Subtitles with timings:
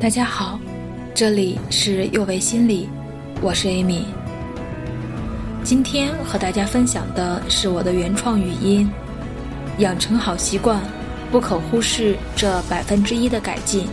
[0.00, 0.56] 大家好，
[1.12, 2.88] 这里是幼为心理，
[3.42, 4.04] 我是 Amy。
[5.64, 8.88] 今天和大家分享的是我的原创语音。
[9.78, 10.80] 养成好习惯，
[11.32, 13.88] 不可忽视这百分之一的改进。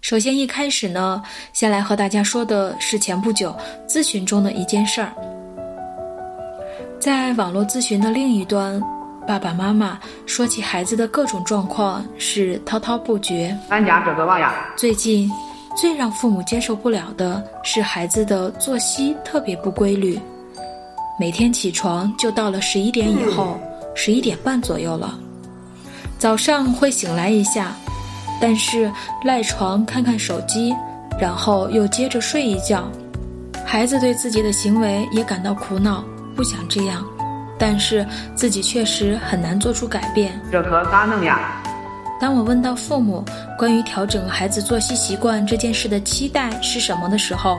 [0.00, 1.20] 首先一开始呢，
[1.52, 3.52] 先来和大家说的是前不久
[3.88, 5.12] 咨询中的一件事儿。
[7.00, 8.80] 在网络咨询的另一端。
[9.26, 13.56] 爸爸妈妈说起孩子的各种状况是滔滔不绝。
[14.76, 15.30] 最近
[15.76, 20.18] 最让父母接受不了的是孩子的作息特别不规律，
[21.18, 23.58] 每天起床就到了十一点以后，
[23.94, 25.18] 十一点半左右了。
[26.18, 27.74] 早上会醒来一下，
[28.40, 28.90] 但是
[29.24, 30.74] 赖床看看手机，
[31.20, 32.90] 然后又接着睡一觉。
[33.64, 36.04] 孩子对自己的行为也感到苦恼，
[36.36, 37.04] 不想这样。
[37.64, 41.62] 但是自己确实很难做出改变，这可咋弄呀？
[42.20, 43.24] 当我问到父母
[43.56, 47.58] 关于调整孩子作息习惯这件事的期待是什么的时候，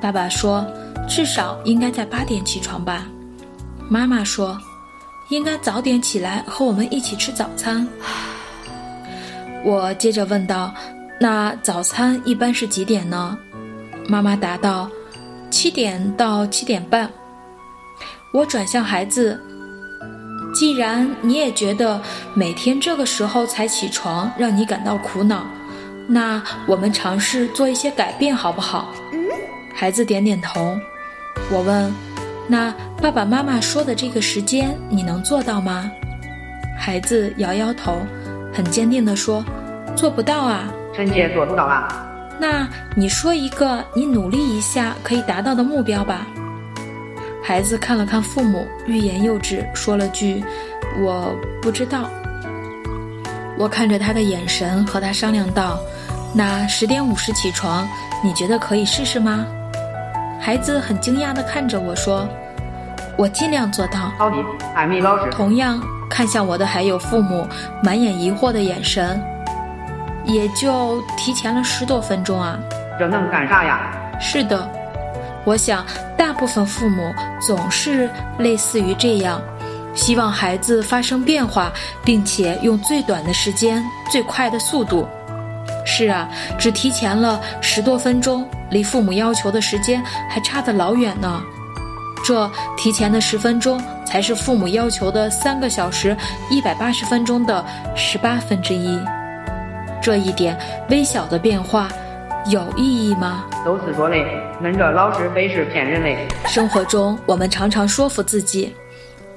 [0.00, 0.66] 爸爸说
[1.08, 3.06] 至少应该在八点起床吧。
[3.88, 4.58] 妈妈说
[5.30, 7.86] 应该早点起来和我们一起吃早餐。
[9.64, 10.74] 我接着问道
[11.20, 13.38] ：“那早餐一般是几点呢？”
[14.08, 14.90] 妈妈答道
[15.48, 17.08] ：“七点到七点半。”
[18.32, 19.38] 我转向孩子，
[20.54, 22.00] 既然你也觉得
[22.32, 25.44] 每天这个时候才起床让你感到苦恼，
[26.08, 28.88] 那我们尝试做一些改变好不好？
[29.74, 30.74] 孩子点点头。
[31.50, 31.92] 我问
[32.48, 35.90] ：“那爸爸妈妈说的这个时间你能做到吗？”
[36.78, 37.98] 孩子摇摇头，
[38.52, 39.44] 很坚定地说
[39.94, 42.08] ：“做不到啊。”臣妾做不到啊。
[42.40, 42.66] 那
[42.96, 46.26] 你说一个你努力一下可以达到的目标吧。
[47.42, 50.42] 孩子看了看父母，欲言又止，说了句
[51.02, 52.08] ：“我不知道。”
[53.58, 55.78] 我看着他的眼神，和他商量道
[56.32, 57.86] ：“那十点五十起床，
[58.22, 59.44] 你觉得可以试试吗？”
[60.40, 62.28] 孩子很惊讶地看着我说
[63.18, 64.12] ：“我尽量做到。”
[65.32, 67.46] 同样看向我的还有父母，
[67.82, 69.20] 满眼疑惑的眼神。
[70.24, 72.56] 也就提前了十多分钟啊！
[72.96, 73.90] 这能干啥呀？
[74.20, 74.70] 是的，
[75.44, 75.84] 我想。
[76.22, 79.42] 大部分父母总是类似于这样，
[79.92, 81.72] 希望孩子发生变化，
[82.04, 85.04] 并且用最短的时间、最快的速度。
[85.84, 90.00] 是啊，只提前了十多分钟，离父母要求的时间
[90.30, 91.42] 还差得老远呢。
[92.24, 96.16] 这提前的十分钟，才是父母要求的三个小时
[96.48, 97.64] 一百八十分钟的
[97.96, 98.96] 十八分之一。
[100.00, 100.56] 这一点
[100.88, 101.88] 微小的变化。
[102.50, 103.44] 有意义吗？
[103.64, 104.16] 都是说的，
[104.60, 106.48] 恁这老师非是骗人的。
[106.48, 108.74] 生活中，我们常常说服自己，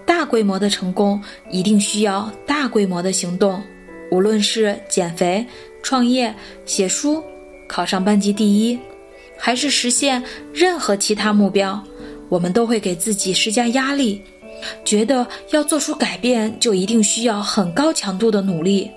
[0.07, 1.21] 大规模的成功
[1.51, 3.61] 一定需要大规模的行动。
[4.09, 5.45] 无论是减肥、
[5.83, 6.33] 创业、
[6.65, 7.23] 写书、
[7.67, 8.79] 考上班级第一，
[9.37, 11.79] 还是实现任何其他目标，
[12.27, 14.19] 我们都会给自己施加压力，
[14.83, 18.89] 觉得要做出改变，就一定需要很高强度的努力。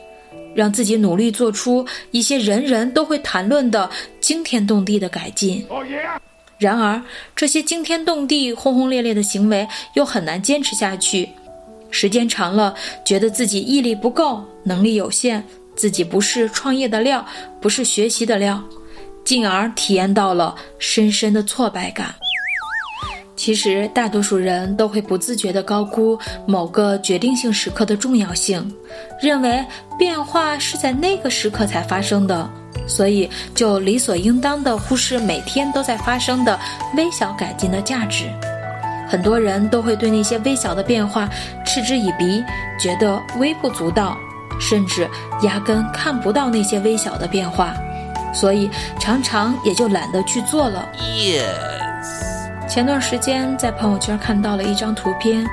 [0.58, 3.88] 让自己努力做出一些人人都会谈论的
[4.20, 5.64] 惊天动地的改进。
[6.58, 7.00] 然而，
[7.36, 11.28] 这些惊天动地、轰轰烈烈的行为又很难坚持下去。
[11.92, 12.74] 时间长了，
[13.04, 15.44] 觉得自己毅力不够，能力有限，
[15.76, 17.25] 自己不是创业的料，
[17.60, 18.60] 不是学习的料，
[19.25, 22.12] 进而体验到了深深的挫败感。
[23.38, 28.75] 其实，大多数人都会不自觉地高估某个决定性时刻的重要性，
[29.22, 29.65] 认为
[29.97, 32.50] 变化是在那个时刻才发生的，
[32.88, 36.59] 所以就理所应当地忽视每天都在发生的
[36.97, 38.25] 微小改进的价值。
[39.09, 41.28] 很多人都会对那些微小的变化
[41.65, 42.43] 嗤之以鼻，
[42.78, 44.19] 觉得微不足道，
[44.60, 45.09] 甚至
[45.43, 47.72] 压根看不到那些微小的变化，
[48.34, 48.69] 所以
[48.99, 50.88] 常常也就懒得去做了。
[52.78, 55.44] 前段时间在朋友圈看到了一张图片，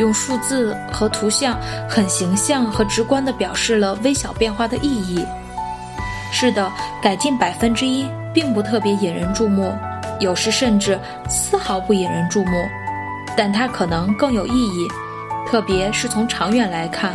[0.00, 1.56] 用数字和图像
[1.88, 5.24] 很形象和直观地表示了微小变化的意义。
[6.32, 6.68] 是的，
[7.00, 9.72] 改进百分之一并不特别引人注目，
[10.18, 10.98] 有时甚至
[11.28, 12.50] 丝毫不引人注目，
[13.36, 14.88] 但它可能更有意义，
[15.48, 17.12] 特别是从长远来看。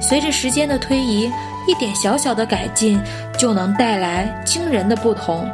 [0.00, 1.28] 随着时间的推移，
[1.66, 3.02] 一点小小的改进
[3.36, 5.50] 就能带来惊人的不同。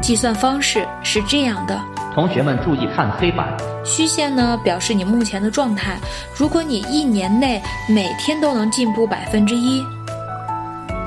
[0.00, 1.76] 计算方式是这样的。
[2.14, 3.52] 同学们注意看黑板，
[3.84, 5.98] 虚线呢表示你目前的状态。
[6.36, 9.84] 如果你一年内每天都能进步百分之一，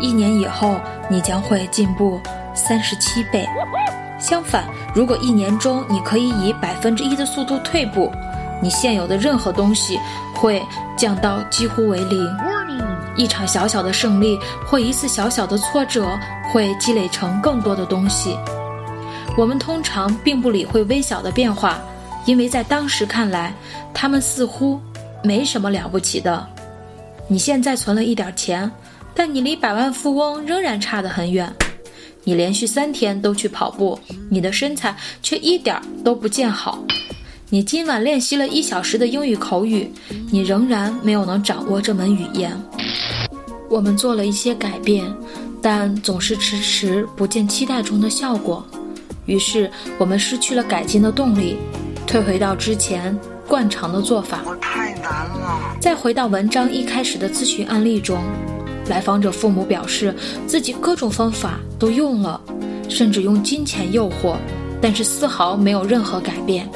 [0.02, 0.76] 一年以后
[1.10, 2.20] 你将会进步
[2.54, 3.48] 三十七倍。
[4.20, 8.12] 相反，如果一年中你可以以百分之一的速度退步，
[8.62, 9.98] 你现有的任何东西
[10.36, 10.62] 会
[10.98, 12.20] 降到几乎为零。
[13.16, 16.06] 一场小小的胜利或一次小小的挫折
[16.52, 18.38] 会积累成更多的东西。
[19.38, 21.80] 我们通常并不理会微小的变化，
[22.26, 23.54] 因为在当时看来，
[23.94, 24.82] 他们似乎
[25.24, 26.46] 没什么了不起的。
[27.28, 28.70] 你现在存了一点钱，
[29.14, 31.54] 但你离百万富翁仍然差得很远。
[32.24, 33.98] 你连续三天都去跑步，
[34.28, 36.84] 你的身材却一点都不见好。
[37.50, 39.90] 你今晚练习了一小时的英语口语，
[40.32, 42.52] 你仍然没有能掌握这门语言。
[43.70, 45.06] 我们做了一些改变，
[45.62, 48.66] 但总是迟迟不见期待中的效果，
[49.28, 49.70] 于是
[50.00, 51.58] 我们失去了改进的动力，
[52.08, 53.16] 退回到之前
[53.48, 54.42] 惯常的做法。
[54.46, 55.78] 我太难了。
[55.80, 58.18] 再回到文章一开始的咨询案例中，
[58.88, 60.16] 来访者父母表示
[60.48, 62.42] 自己各种方法都用了，
[62.90, 64.36] 甚至用金钱诱惑，
[64.82, 66.68] 但是丝毫没有任何改变。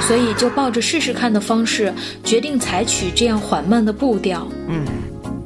[0.00, 1.92] 所以就抱着试试看的方式，
[2.24, 4.46] 决定采取这样缓慢的步调。
[4.68, 4.84] 嗯，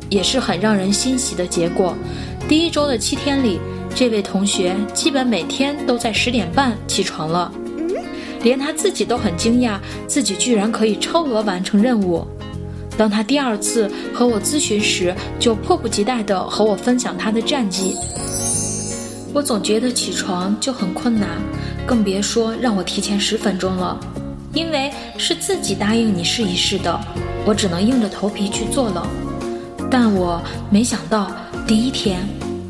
[0.09, 1.97] 也是很让人欣喜的结果。
[2.49, 3.59] 第一周的七天里，
[3.95, 7.53] 这位同学基本每天都在十点半起床了，
[8.43, 12.27] 连他自己都很惊讶，自己居然可以超额完成任务。
[12.97, 17.95] 当他第二次和我咨询时，就迫不及待地和我分享他的战绩。
[19.33, 21.29] 我总觉得起床就很困难，
[21.87, 23.99] 更别说让我提前十分钟了。
[24.53, 27.01] 因为是自己答应你试一试的，
[27.47, 29.07] 我只能硬着头皮去做了。
[29.91, 31.31] 但我没想到，
[31.67, 32.21] 第一天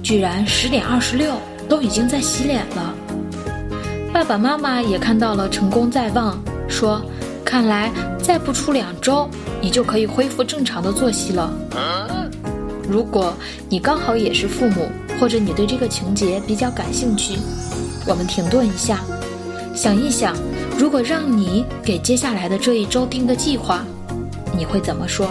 [0.02, 1.34] 居然十点二十六
[1.68, 2.94] 都已经在洗脸了。
[4.12, 6.38] 爸爸妈妈也看到了成功在望，
[6.68, 7.00] 说
[7.44, 7.90] ：“看来
[8.22, 9.28] 再不出两周，
[9.60, 11.50] 你就可以恢复正常的作息了。”
[12.88, 13.32] 如果
[13.68, 14.88] 你刚好也是父母，
[15.18, 17.38] 或者你对这个情节比较感兴趣，
[18.06, 19.00] 我们停顿一下，
[19.74, 20.34] 想一想。
[20.76, 23.84] 如果让你给接下来的这一周定个计划，
[24.56, 25.28] 你会怎么说？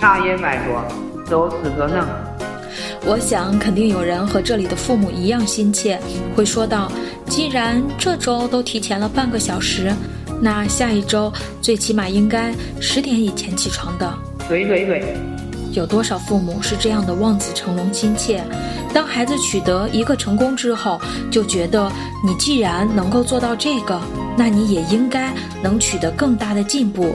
[0.00, 0.84] 啥也白说，
[1.28, 2.06] 就是个能。
[3.06, 5.98] 我想肯定有人和这里的父母一样心切，
[6.36, 6.90] 会说道：
[7.26, 9.92] 既然这周都提前了半个小时，
[10.40, 14.12] 那下一周最起码应该十点以前起床的。
[14.48, 15.16] 对对对。
[15.72, 18.42] 有多少父母是这样的望子成龙心切？
[18.92, 21.00] 当孩子取得一个成功之后，
[21.30, 21.90] 就觉得
[22.26, 24.00] 你既然能够做到这个，
[24.36, 25.32] 那你也应该
[25.62, 27.14] 能取得更大的进步。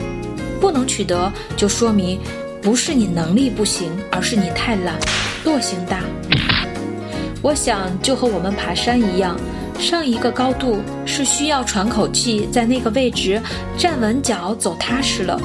[0.62, 2.18] 不能取得，就说明
[2.66, 4.96] 不是你能力不行，而是你太懒，
[5.44, 6.00] 惰性大。
[7.44, 9.40] 我想就和我们爬山一样，
[9.78, 13.40] 上一个高度是需要喘口气，在那个位置
[13.78, 15.40] 站稳脚，走踏实了，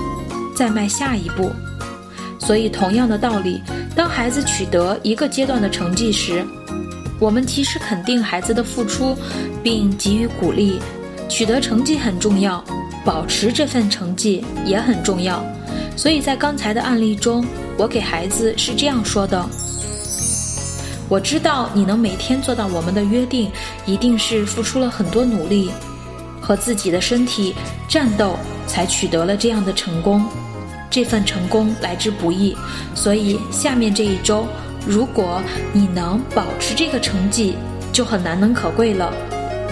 [0.57, 1.53] 再迈下一步。
[2.39, 3.61] 所以，同样的道理，
[3.95, 6.43] 当孩子取得一个阶段的成绩时，
[7.19, 9.15] 我们及时肯定孩子的付出，
[9.63, 10.81] 并给予鼓励。
[11.29, 12.65] 取得成绩很重要，
[13.05, 15.45] 保持这份成绩也很重要。
[15.97, 17.45] 所以在刚才的案例中，
[17.77, 19.45] 我给孩子是这样说的
[21.09, 23.51] ：“我知道你能每天做到我们的约定，
[23.85, 25.71] 一定是付出了很多努力，
[26.41, 27.55] 和自己的身体
[27.89, 30.25] 战斗，才取得了这样的成功。”
[30.91, 32.57] 这份成功来之不易，
[32.97, 34.49] 所以下面这一周，
[34.85, 35.41] 如果
[35.73, 37.55] 你能保持这个成绩，
[37.93, 39.13] 就很难能可贵了。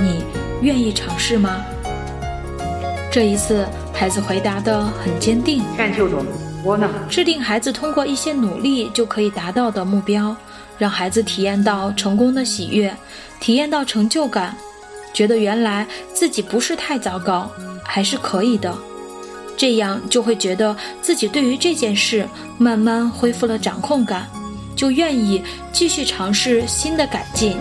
[0.00, 0.22] 你
[0.62, 1.64] 愿意尝试吗？
[3.10, 5.62] 这一次，孩子回答的很坚定。
[5.74, 6.24] 全球中，
[6.62, 10.36] 我能制定孩子通过一些努力就可以达到的目标，
[10.76, 12.94] 让孩子体验到成功的喜悦，
[13.40, 14.54] 体验到成就感，
[15.14, 17.50] 觉得原来自己不是太糟糕，
[17.82, 18.76] 还是可以的。
[19.56, 24.28] 这样就会觉得自己对于这件事慢慢恢复了掌控感，
[24.76, 27.56] 就愿意继续尝试新的改进，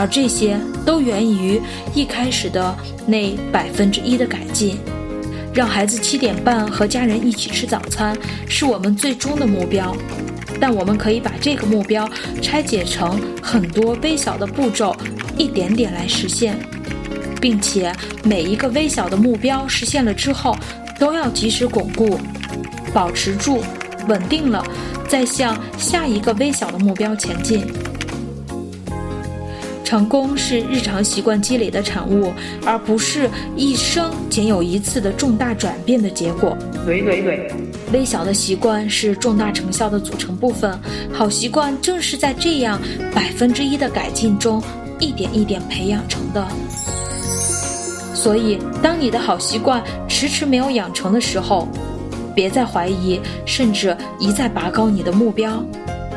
[0.00, 1.60] 而这些都源于
[1.94, 2.74] 一开始的
[3.06, 4.78] 那百分之一的改进。
[5.52, 8.16] 让孩子七点半和家人一起吃早餐
[8.48, 9.94] 是我们最终的目标，
[10.58, 12.08] 但我们可以把这个目标
[12.40, 14.96] 拆解成很多微小的步骤，
[15.36, 16.58] 一点点来实现，
[17.38, 17.92] 并且
[18.24, 20.56] 每一个微小的目标实现了之后。
[21.00, 22.20] 都要及时巩固，
[22.92, 23.62] 保持住，
[24.06, 24.62] 稳定了，
[25.08, 27.64] 再向下一个微小的目标前进。
[29.90, 32.32] 成功是日常习惯积累的产物，
[32.64, 36.56] 而不是一生仅有一次的重大转变的结果。
[36.86, 37.52] 对对对，
[37.92, 40.78] 微小的习惯是重大成效的组成部分。
[41.12, 42.80] 好习惯正是在这样
[43.12, 44.62] 百分之一的改进中，
[45.00, 46.46] 一点一点培养成的。
[48.14, 51.66] 所以，当你的好习惯迟迟没有养成的时候，
[52.32, 55.64] 别再怀疑，甚至一再拔高你的目标，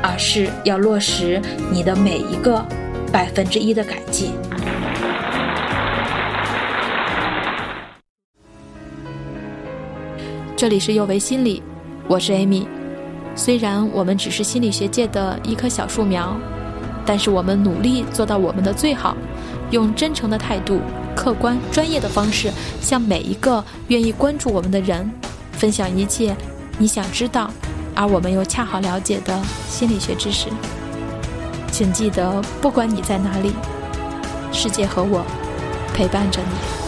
[0.04, 2.64] 而是要落实你的每一个
[3.14, 4.32] 百分之一的改进。
[10.58, 11.62] 这里是幼为心理，
[12.08, 12.66] 我是 Amy。
[13.36, 16.36] 虽然我们只是心理学界的一棵小树苗，
[17.06, 19.16] 但是我们努力做到我们的最好，
[19.70, 20.82] 用真诚的态度、
[21.16, 22.50] 客观专业的方式，
[22.82, 25.08] 向每一个愿意关注我们的人，
[25.52, 26.36] 分享一切
[26.80, 27.52] 你想知道，
[27.94, 29.40] 而我们又恰好了解的
[29.70, 30.48] 心理学知识。
[31.74, 33.52] 请记得，不管你在哪里，
[34.52, 35.26] 世界和我
[35.92, 36.83] 陪伴着你。